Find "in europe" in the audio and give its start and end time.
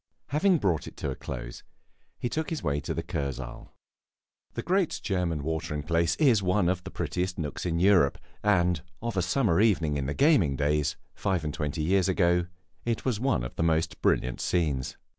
7.67-8.17